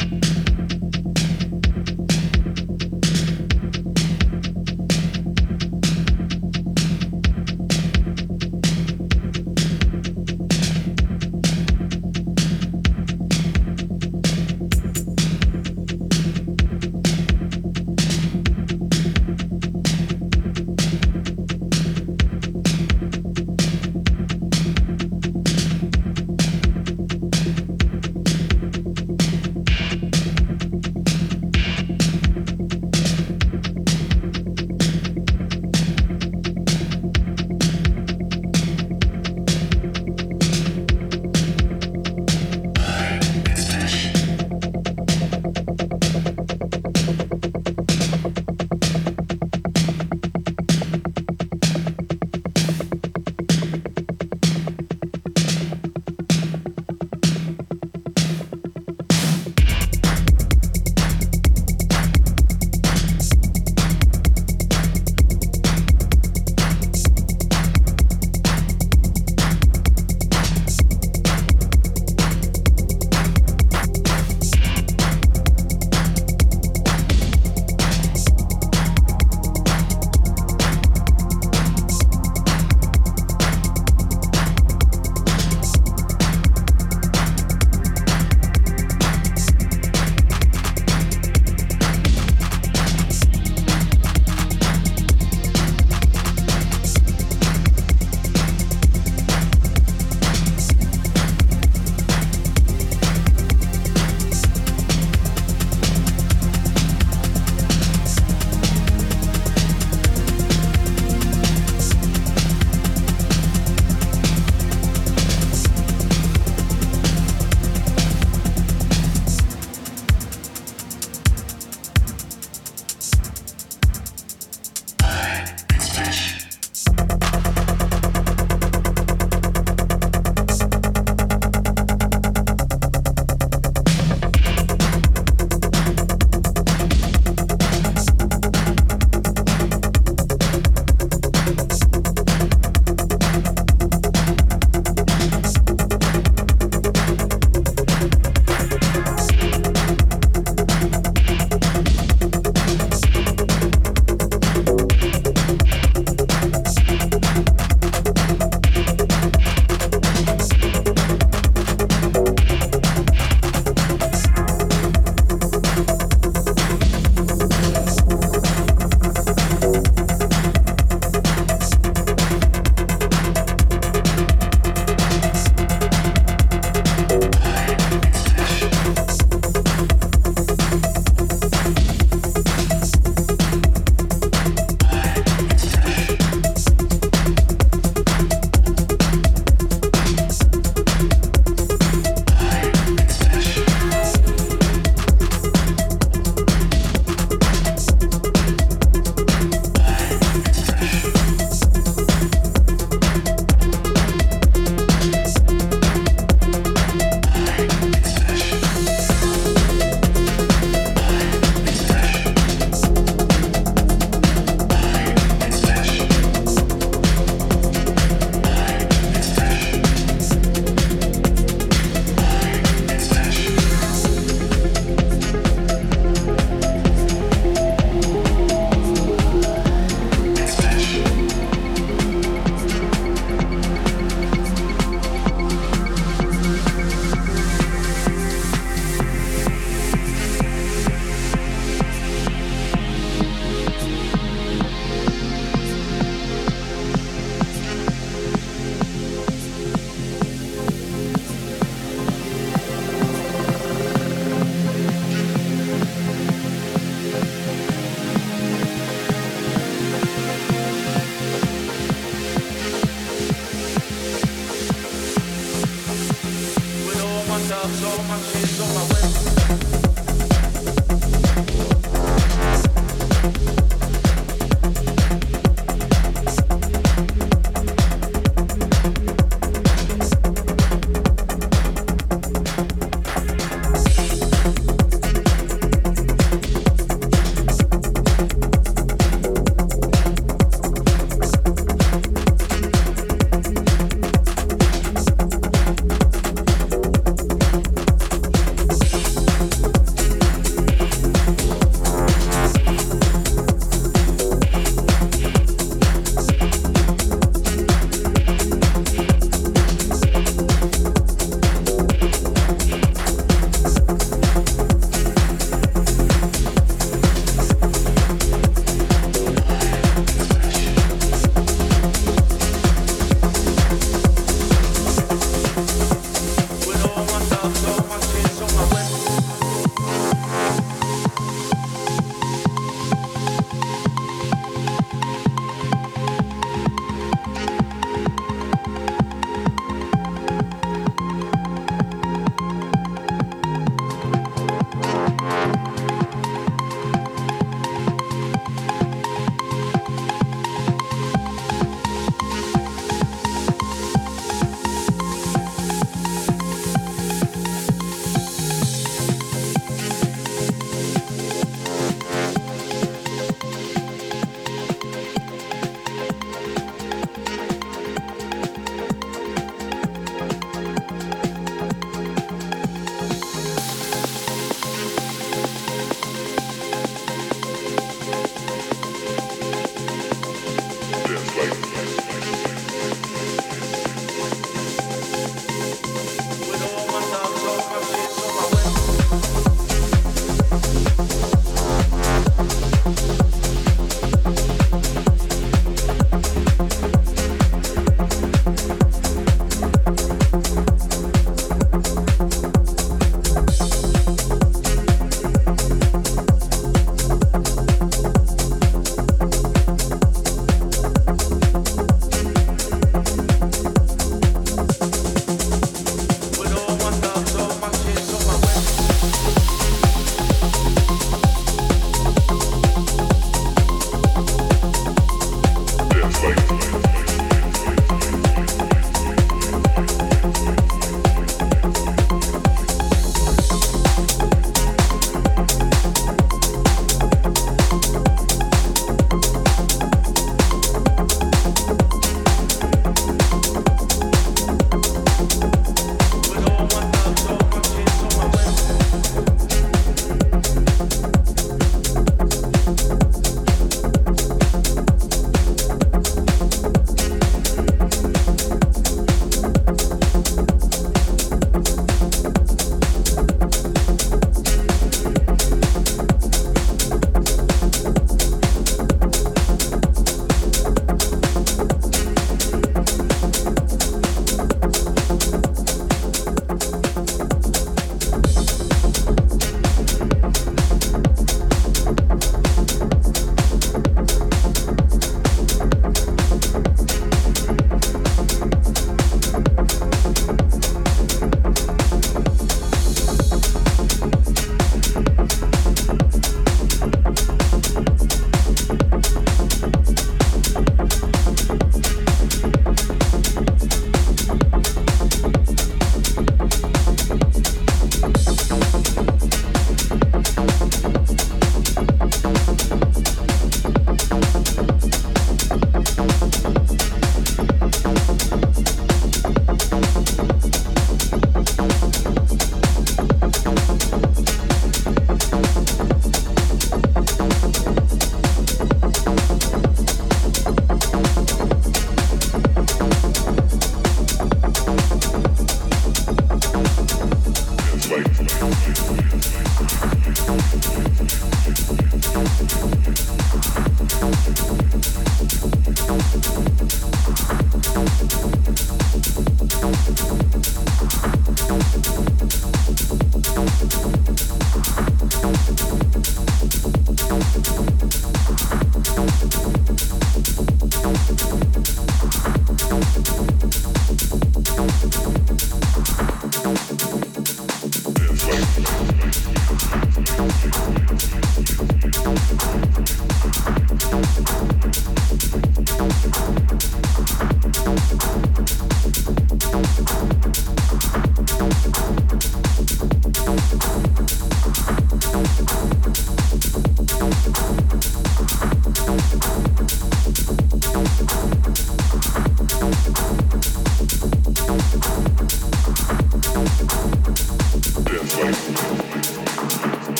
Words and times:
you 0.00 0.51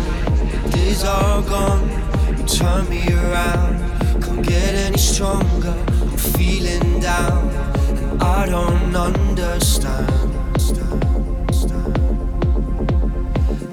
the 0.65 0.69
days 0.71 1.05
are 1.05 1.43
gone. 1.43 1.89
You 2.37 2.45
turn 2.45 2.89
me 2.91 3.03
around, 3.09 3.79
can't 4.23 4.47
get 4.47 4.75
any 4.75 4.99
stronger. 4.99 5.75
I'm 5.89 6.17
feeling 6.37 7.01
down, 7.01 7.49
and 7.49 8.23
I 8.23 8.47
don't 8.47 8.95
understand. 8.95 10.09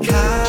Can 0.01 0.48